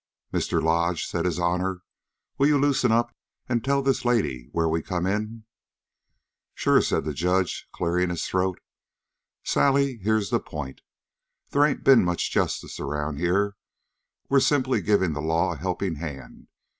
"Mr. 0.33 0.59
Lodge," 0.63 1.05
said 1.05 1.25
his 1.25 1.37
honor, 1.37 1.83
"will 2.39 2.47
you 2.47 2.57
loosen 2.57 2.91
up 2.91 3.13
and 3.47 3.63
tell 3.63 3.83
this 3.83 4.03
lady 4.03 4.49
where 4.51 4.67
we 4.67 4.81
come 4.81 5.05
in?" 5.05 5.43
"Sure," 6.55 6.81
said 6.81 7.05
the 7.05 7.13
judge, 7.13 7.67
clearing 7.71 8.09
his 8.09 8.25
throat. 8.25 8.59
"Sally, 9.43 9.97
here's 10.01 10.31
the 10.31 10.39
point. 10.39 10.81
They 11.51 11.63
ain't 11.69 11.83
been 11.83 12.03
much 12.03 12.31
justice 12.31 12.79
around 12.79 13.17
here. 13.19 13.55
We're 14.27 14.39
simply 14.39 14.81
giving 14.81 15.13
the 15.13 15.21
law 15.21 15.53
a 15.53 15.57
helping 15.57 15.97
hand. 15.97 16.47